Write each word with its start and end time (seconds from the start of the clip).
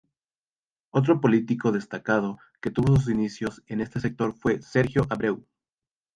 Otro 0.89 1.21
político 1.21 1.71
destacado 1.71 2.39
que 2.59 2.71
tuvo 2.71 2.95
sus 2.95 3.09
inicios 3.09 3.61
en 3.67 3.81
este 3.81 3.99
sector 3.99 4.33
fue 4.33 4.59
Sergio 4.63 5.03
Abreu. 5.11 5.45